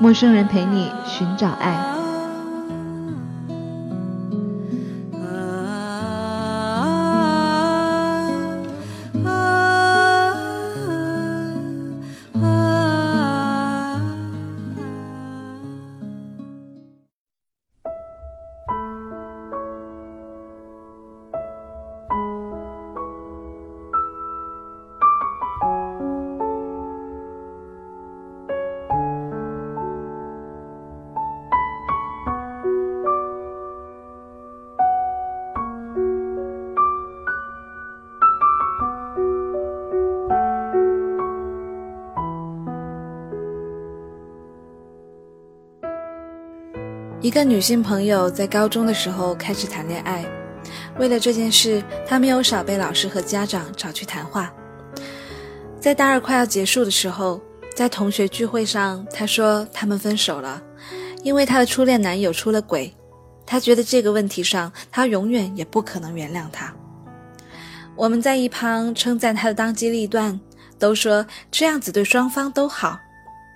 [0.00, 1.99] 陌生人陪你寻找爱。
[47.22, 50.24] 一个女性朋友在高中的时候开始谈恋爱，
[50.98, 54.50] 为了这件事，她没有少被老师和家长找去谈话。
[55.78, 57.38] 在大二快要结束的时候，
[57.76, 60.62] 在同学聚会上，她说他们分手了，
[61.22, 62.90] 因为她的初恋男友出了轨。
[63.44, 66.74] 她觉得这个问题上，她永远也不可能原谅他。
[67.96, 70.40] 我们在一旁称赞她的当机立断，
[70.78, 72.98] 都说这样子对双方都好。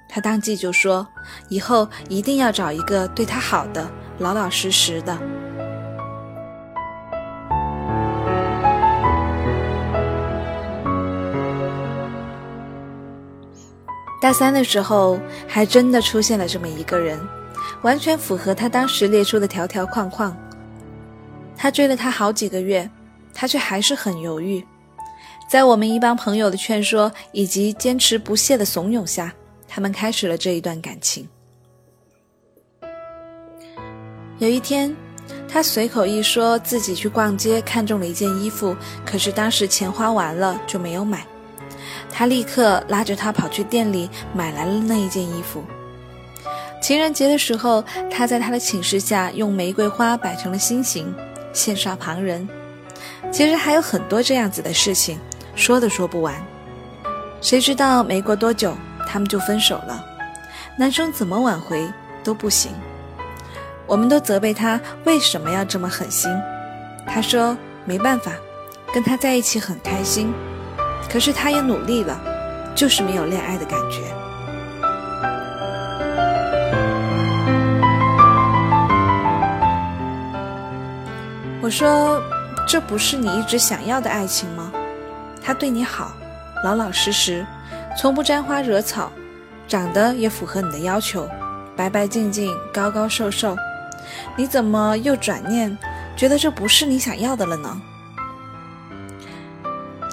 [0.09, 1.07] 他当即就说
[1.49, 5.19] ：“以后一定要找一个对他好的、老老实实的。”
[14.21, 17.21] 大三的时候，还真的出现了这么一个人，
[17.83, 20.35] 完全符合他当时列出的条条框框。
[21.57, 22.89] 他追了他好几个月，
[23.35, 24.65] 他却还是很犹豫。
[25.47, 29.31] 在我们一帮朋友的劝说以及坚持不懈的怂恿下，
[29.75, 31.29] 他们开始了这一段感情。
[34.39, 34.95] 有一天，
[35.49, 41.27] 他随口一说自己去逛街看中了一件衣服，可是当时钱花完了就没有买。
[42.09, 45.65] 他立刻拉着他跑去店里买来了那一件衣服。
[46.81, 51.13] 情人节的时候，他在他的寝室下用玫瑰花摆成了心形，
[51.53, 52.49] 羡煞旁人。
[53.33, 55.19] 其实还有很多这样子的事情，
[55.57, 56.33] 说都说不完。
[57.41, 58.73] 谁知道没过多久，
[59.15, 60.05] 他们就分手了。
[60.77, 61.89] 男生怎么挽回
[62.25, 62.73] 都不行。
[63.87, 66.29] 我们都责备他为什么要这么狠心。
[67.07, 68.33] 他说没办法，
[68.93, 70.35] 跟他在一起很开心，
[71.09, 72.21] 可是他也努力了，
[72.75, 74.03] 就是没有恋爱的感觉。
[81.63, 82.21] 我说，
[82.67, 84.73] 这不是你一直想要的爱情吗？
[85.41, 86.11] 他对你好，
[86.65, 87.47] 老老实实，
[87.97, 89.11] 从不沾花惹草，
[89.67, 91.29] 长得也符合你的要求，
[91.77, 93.57] 白白净净，高高瘦瘦。
[94.37, 95.77] 你怎么又转念
[96.17, 97.81] 觉得这不是你想要的了呢？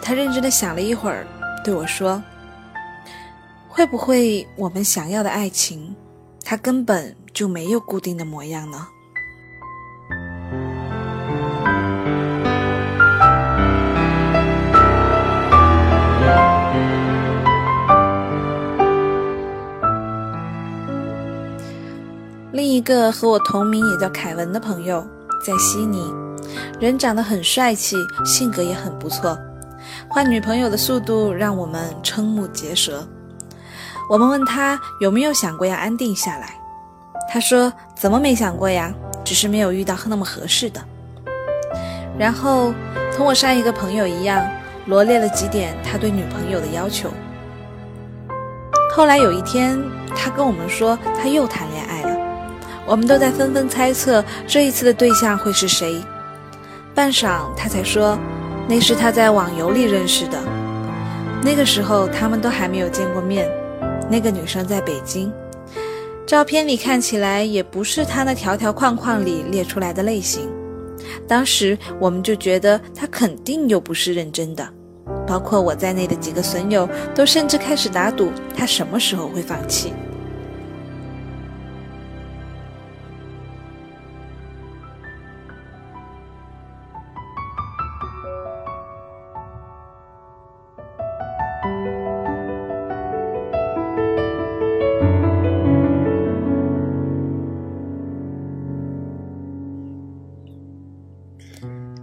[0.01, 1.27] 他认真的想了一会儿，
[1.63, 2.21] 对我说
[3.67, 5.95] ：“会不会我们想要的爱情，
[6.43, 8.87] 它根本就没有固定的模样呢？”
[22.91, 25.05] 个和我同名也叫凯文的朋友
[25.45, 26.13] 在悉尼，
[26.77, 29.37] 人长得很帅气，性格也很不错，
[30.09, 33.07] 换女朋友的速度让我们瞠目结舌。
[34.09, 36.59] 我们问他有没有想过要安定下来，
[37.31, 40.81] 他说怎么没想过呀，只是没有遇到那么合适的。
[42.19, 42.73] 然后
[43.15, 44.45] 同我上一个朋友一样，
[44.87, 47.09] 罗列了几点他对女朋友的要求。
[48.93, 49.81] 后来有一天，
[50.13, 52.00] 他跟我们说他又谈恋爱。
[52.85, 56.01] 我们都在纷纷猜测这一次的对象会是谁。
[56.93, 58.17] 半晌，他才说，
[58.67, 60.37] 那是他在网游里认识的。
[61.43, 63.49] 那个时候他们都还没有见过面。
[64.09, 65.31] 那个女生在北京，
[66.25, 70.49] 照片里看起来也不是他那条条框框里列出来的类型。
[71.27, 74.67] 当时我们就觉得他肯定又不是认真的，
[75.25, 79.93] 包括我在内的几个损友都甚至开始打赌他什么时候会放弃。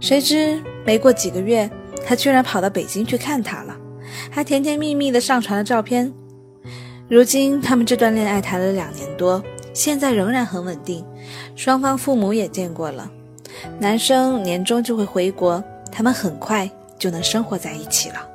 [0.09, 1.69] 谁知没过几个月，
[2.03, 3.77] 他居然跑到北京去看她了，
[4.31, 6.11] 还甜甜蜜蜜的上传了照片。
[7.07, 9.39] 如今他们这段恋爱谈了两年多，
[9.71, 11.05] 现在仍然很稳定，
[11.55, 13.07] 双方父母也见过了。
[13.77, 16.67] 男生年终就会回国，他们很快
[16.97, 18.27] 就能生活在一起了。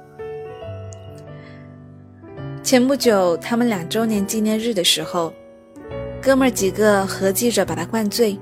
[2.63, 5.33] 前不久他们两周年纪念日的时候，
[6.23, 8.39] 哥们几个合计着把他灌醉，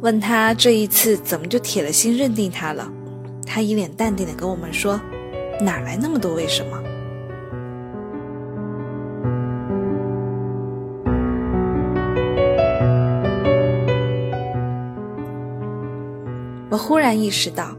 [0.00, 2.90] 问他这一次怎么就铁了心认定他了。
[3.46, 5.00] 他一脸淡定的跟我们说
[5.60, 6.82] ：“哪来那么多为什么？”
[16.70, 17.74] 我忽然意识到，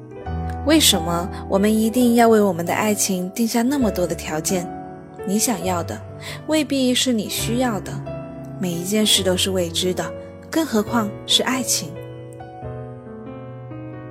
[0.65, 4.67] 为什么我们一定要为我们的爱情定下那么多的条件？
[5.27, 6.01] 你想要的
[6.47, 7.93] 未必是你需要的，
[8.59, 10.11] 每一件事都是未知的，
[10.51, 11.89] 更何况是爱情。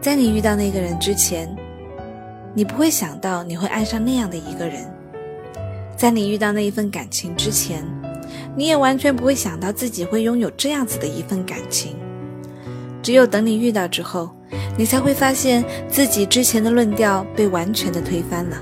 [0.00, 1.54] 在你遇到那个人之前，
[2.54, 4.84] 你不会想到你会爱上那样的一个人；
[5.96, 7.82] 在你遇到那一份感情之前，
[8.56, 11.96] 你也完全不会想到自己会拥有这样子的一份感情。
[13.02, 14.30] 只有等你遇到之后，
[14.76, 18.56] 你才会发现自己之前的论调被完全的推翻了。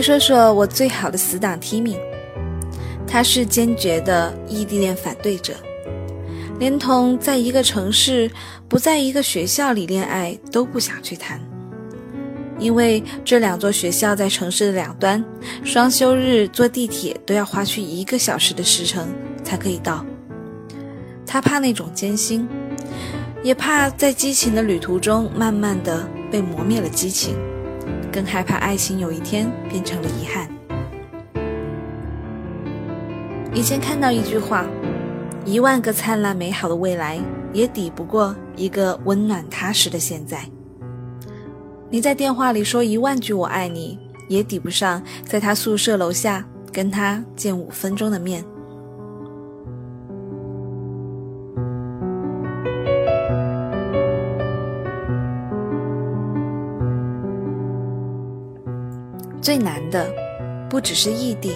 [0.00, 1.96] 说说我最好的死党 Timmy，
[3.06, 5.54] 他是坚决的异地恋反对者。
[6.58, 8.30] 连同在一个城市
[8.68, 11.40] 不在一个学校里恋爱都不想去谈，
[12.58, 15.24] 因为这两座学校在城市的两端，
[15.64, 19.08] 双休日坐地铁都要花去一个小时的时程
[19.42, 20.04] 才可以到。
[21.26, 22.46] 他怕那种艰辛，
[23.42, 27.36] 也怕在激情的旅途中慢慢的被磨灭了激情，
[28.12, 30.48] 更害怕爱情有一天变成了遗憾。
[33.54, 34.66] 以前看到一句话。
[35.46, 37.18] 一万个灿烂美好的未来，
[37.50, 40.44] 也抵不过一个温暖踏实的现在。
[41.88, 43.98] 你在电话里说一万句“我爱你”，
[44.28, 48.44] 也抵不上在他宿舍楼下跟他见五分钟的面。
[59.40, 60.12] 最难的，
[60.68, 61.54] 不只是异地，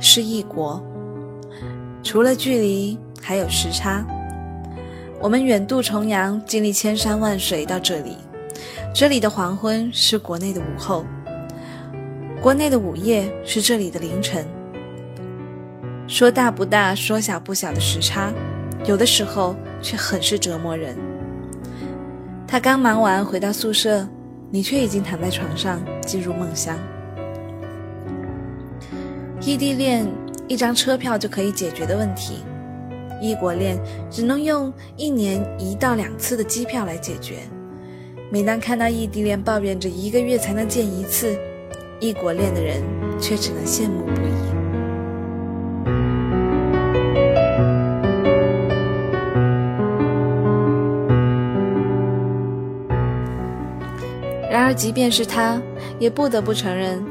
[0.00, 0.84] 是异国。
[2.02, 4.04] 除了距离，还有时差。
[5.20, 8.16] 我们远渡重洋，经历千山万水到这里。
[8.92, 11.04] 这里的黄昏是国内的午后，
[12.42, 14.44] 国内的午夜是这里的凌晨。
[16.06, 18.32] 说大不大，说小不小的时差，
[18.86, 20.96] 有的时候却很是折磨人。
[22.46, 24.06] 他刚忙完回到宿舍，
[24.50, 26.76] 你却已经躺在床上进入梦乡。
[29.44, 30.06] 异地恋。
[30.46, 32.44] 一张车票就可以解决的问题，
[33.18, 33.78] 异国恋
[34.10, 37.36] 只能用一年一到两次的机票来解决。
[38.30, 41.34] 每当看到异地恋抱怨着一个月才能见一次，
[41.98, 42.82] 异国恋的人
[43.18, 44.34] 却只能羡慕不已。
[54.50, 55.58] 然而，即便是他，
[55.98, 57.02] 也不得不承认。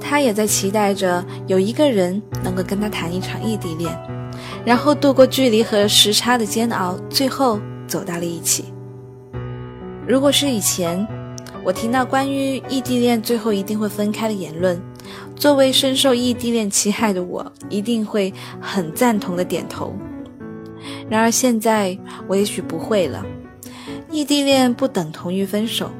[0.00, 3.94] 他也在期待着有一个人能够跟他谈一场异地恋，
[4.64, 8.66] 然后度过距离和时差的煎熬，最后走到了一起。
[10.06, 11.06] 如果是以前，
[11.64, 14.80] 我听到关于异地恋最后一定会分开的言论，
[15.36, 19.94] 作为深受异地恋其害的我，一定会很赞同的点头。
[21.10, 23.24] 然而现在，我也许不会了。
[24.10, 25.90] 异地恋不等同于分手，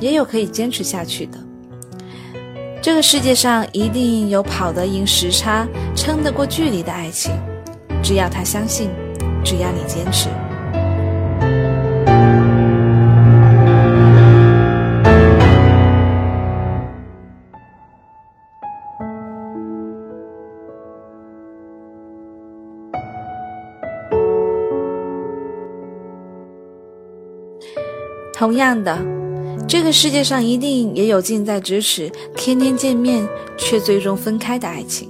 [0.00, 1.38] 也有可以坚持下去的。
[2.82, 7.30] 这个世界上一定有跑得赢时差、撑得过距离的爱情，
[8.02, 8.90] 只要他相信，
[9.44, 10.28] 只要你坚持。
[28.34, 29.21] 同样的。
[29.68, 33.26] 这个世界上一定也有近在咫尺、天天见面
[33.56, 35.08] 却最终分开的爱情。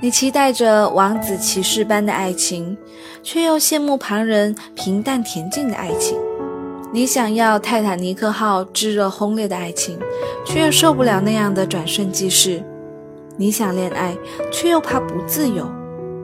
[0.00, 2.76] 你期待着王子骑士般的爱情，
[3.22, 6.18] 却又羡慕旁人平淡恬静的爱情。
[6.92, 9.98] 你想要泰坦尼克号炙热轰烈的爱情，
[10.46, 12.62] 却又受不了那样的转瞬即逝。
[13.36, 14.16] 你想恋爱，
[14.50, 15.64] 却又怕不自由；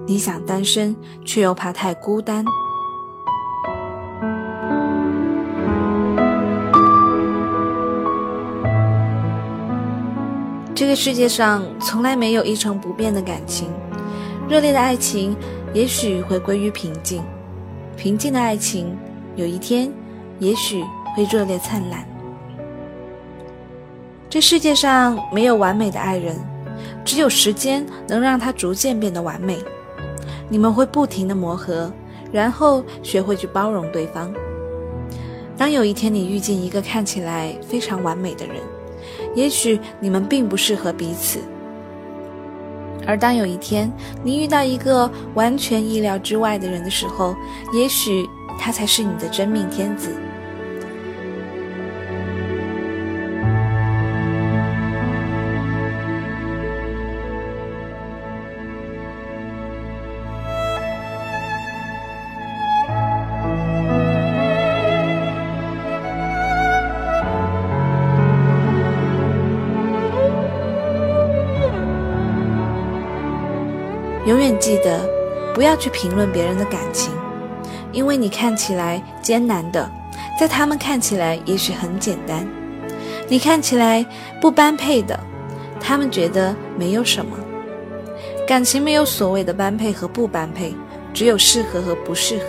[0.06, 2.44] 你想单身，却又怕太孤单。
[10.74, 13.68] 这个世界上从来没有一成不变的感情，
[14.48, 15.36] 热烈的爱情
[15.74, 17.22] 也许会归于平静，
[17.96, 18.96] 平静的爱情
[19.36, 19.92] 有一天
[20.38, 20.82] 也许
[21.14, 22.04] 会热烈灿烂。
[24.30, 26.34] 这世界上没有完美的爱人，
[27.04, 29.58] 只有时间能让他逐渐变得完美。
[30.48, 31.92] 你们会不停的磨合，
[32.32, 34.32] 然后学会去包容对方。
[35.56, 38.56] 当有一天你遇见一个看起来非常完美的人，
[39.34, 41.40] 也许你们并不适合彼此；
[43.06, 43.90] 而当有一天
[44.22, 47.34] 你遇到一个完全意料之外的人的时候，
[47.74, 50.10] 也许他才是你的真命天子。
[74.62, 75.10] 记得，
[75.52, 77.12] 不要去评论别人的感情，
[77.90, 79.90] 因为你看起来艰难的，
[80.38, 82.46] 在他们看起来也许很简单；
[83.26, 84.06] 你看起来
[84.40, 85.18] 不般配的，
[85.80, 87.36] 他们觉得没有什么。
[88.46, 90.72] 感情没有所谓的般配和不般配，
[91.12, 92.44] 只有适合和不适合。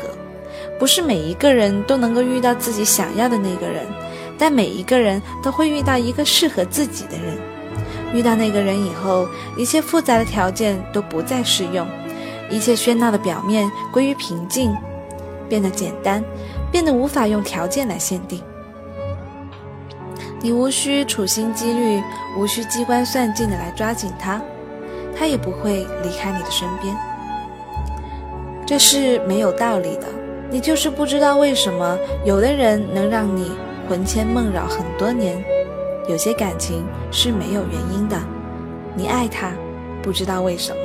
[0.78, 3.88] 不是每一个人都能够遇到自己想要的那个人，
[4.38, 7.36] 但每一个人都会遇到一个适合自己的人。
[8.14, 9.28] 遇到那个人以后，
[9.58, 11.88] 一切复杂的条件都不再适用，
[12.54, 14.76] 一切喧闹的表面归于平静，
[15.50, 16.24] 变得简单，
[16.72, 18.40] 变得无法用条件来限定。
[20.40, 22.00] 你无需处心积虑，
[22.38, 24.40] 无需机关算尽的来抓紧他，
[25.18, 26.96] 他也不会离开你的身边。
[28.68, 30.08] 这是没有道理的，
[30.52, 33.52] 你就是不知道为什么有的人能让你
[33.90, 35.44] 魂牵梦绕很多年。
[36.08, 38.20] 有些感情是没有原因的，
[38.94, 39.52] 你爱他，
[40.04, 40.83] 不知道为什么。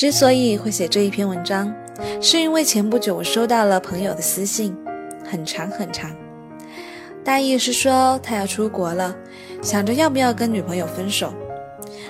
[0.00, 1.70] 之所以会写这一篇文章，
[2.22, 4.74] 是因为前不久我收到了朋友的私信，
[5.22, 6.10] 很长很长，
[7.22, 9.14] 大意是说他要出国了，
[9.60, 11.34] 想着要不要跟女朋友分手，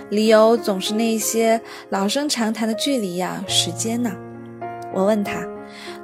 [0.09, 4.13] 理由总是那些老生常谈的距离呀、时间呐。
[4.95, 5.45] 我问他，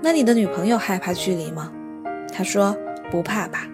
[0.02, 1.72] 那你的女朋友害怕距离吗？
[2.32, 2.76] 他说
[3.12, 3.64] 不怕吧。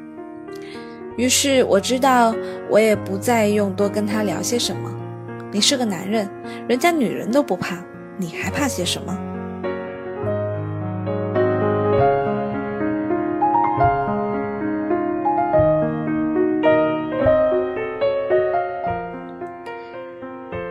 [1.16, 2.34] 于是我知道，
[2.68, 4.94] 我也不再用多跟他聊些什么。
[5.50, 6.28] 你是个男人，
[6.68, 7.82] 人家女人都不怕。
[8.22, 9.18] 你还怕些什么？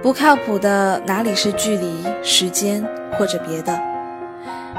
[0.01, 2.81] 不靠谱的哪里是距离、时间
[3.17, 3.77] 或者别的？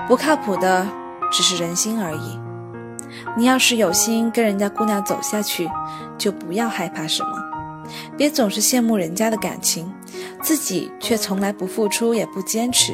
[0.08, 0.86] 不靠谱的
[1.30, 2.40] 只是人心而已。
[3.36, 5.70] 你要是有心跟人家姑娘走下去，
[6.16, 7.30] 就不要害怕什么，
[8.16, 9.92] 别总是羡慕人家的感情。
[10.40, 12.92] 自己却从来不付出也不坚持。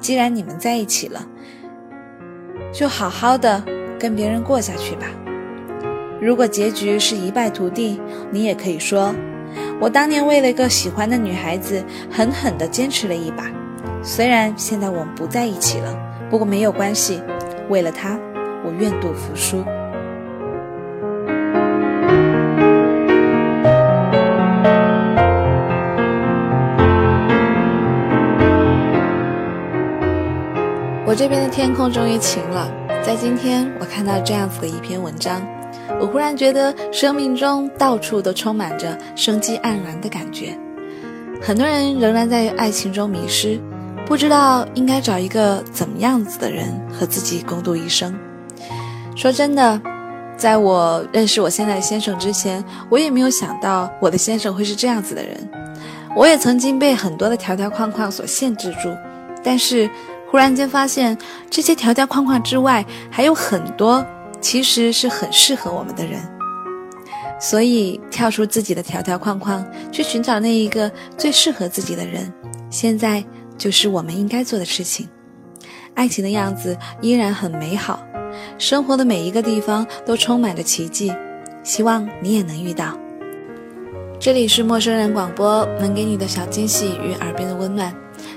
[0.00, 1.26] 既然你们在一起了，
[2.72, 3.64] 就好好的
[3.98, 5.06] 跟别人过下去吧。
[6.20, 9.14] 如果结局是一败涂地，你也可以说
[9.80, 13.50] ：“我当年为了一个喜欢的女孩子，狠狠地坚持了一把。
[14.02, 15.94] 虽然现在我们不在一起了，
[16.30, 17.20] 不过没有关系。
[17.68, 18.18] 为了她，
[18.64, 19.64] 我愿赌服输。”
[31.14, 32.68] 我这边的天空终于晴了。
[33.00, 35.40] 在今天，我看到这样子的一篇文章，
[36.00, 40.58] 我忽然觉得生命中到处都充满着生机盎然的感觉。
[41.40, 43.60] 很多人仍然在爱情中迷失，
[44.04, 48.12] 不知道应该找一个怎么样子的人和自己共度一生。
[49.14, 49.80] 说真的，
[50.36, 55.48] 在我认识我现在的先生之前，我也没有想到我的先生会是这样子的人。
[56.16, 58.92] 我也曾经被很多的条条框框所限制住，
[59.44, 59.88] 但是。
[60.34, 61.16] 忽然间发现，
[61.48, 64.04] 这些条条框框之外，还有很多
[64.40, 66.20] 其实是很适合我们的人。
[67.38, 72.32] 所以，跳出自己的条条框框，去寻找那一个最适合自己的人，
[72.68, 73.24] 现在
[73.56, 75.08] 就是我们应该做的事情。
[75.94, 78.04] 爱情的样子依然很美好，
[78.58, 81.12] 生活的每一个地方都充满着奇迹。
[81.62, 82.98] 希望你也能遇到。
[84.18, 87.94] 这里是陌生人广播，能给你的小惊喜与耳边的温暖。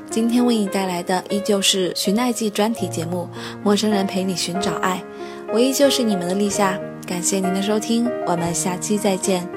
[0.10, 3.28] 今天为你带来的依旧是寻爱记专题节目
[3.64, 5.04] 《陌生人陪你寻找爱》，
[5.54, 6.80] 我依旧是你们的立夏。
[7.06, 9.57] 感谢您的收听，我们下期再见。